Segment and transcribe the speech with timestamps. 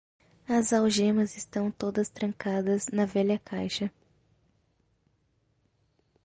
[0.49, 3.93] As algemas estão todas trancadas na velha caixa.